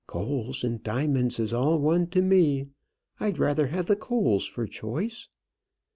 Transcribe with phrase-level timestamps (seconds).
[0.07, 2.69] Coals and diamonds is all one to me;
[3.19, 5.29] I'd rather have the coals for choice."